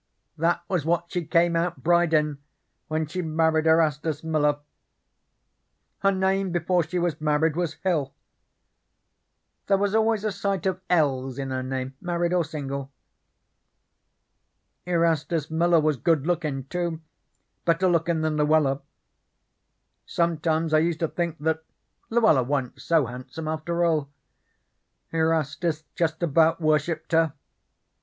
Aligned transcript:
That 0.35 0.63
was 0.67 0.83
what 0.83 1.11
she 1.11 1.25
came 1.27 1.55
out 1.55 1.83
bride 1.83 2.11
in 2.11 2.39
when 2.87 3.05
she 3.05 3.21
married 3.21 3.67
Erastus 3.67 4.23
Miller. 4.23 4.57
Her 5.99 6.11
name 6.11 6.49
before 6.51 6.81
she 6.81 6.97
was 6.97 7.21
married 7.21 7.55
was 7.55 7.75
Hill. 7.83 8.11
There 9.67 9.77
was 9.77 9.93
always 9.93 10.23
a 10.23 10.31
sight 10.31 10.65
of 10.65 10.81
"l's" 10.89 11.37
in 11.37 11.51
her 11.51 11.61
name, 11.61 11.93
married 12.01 12.33
or 12.33 12.43
single. 12.43 12.91
Erastus 14.87 15.51
Miller 15.51 15.79
was 15.79 15.97
good 15.97 16.25
lookin', 16.25 16.63
too, 16.63 16.99
better 17.63 17.87
lookin' 17.87 18.21
than 18.21 18.37
Luella. 18.37 18.81
Sometimes 20.07 20.73
I 20.73 20.79
used 20.79 21.01
to 21.01 21.07
think 21.09 21.37
that 21.37 21.63
Luella 22.09 22.41
wa'n't 22.41 22.81
so 22.81 23.05
handsome 23.05 23.47
after 23.47 23.85
all. 23.85 24.09
Erastus 25.11 25.83
just 25.93 26.23
about 26.23 26.59
worshiped 26.59 27.11
her. 27.11 27.33